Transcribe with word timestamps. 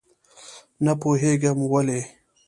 نه 0.85 0.93
پوهېږم 1.01 1.57
ولې. 1.71 2.01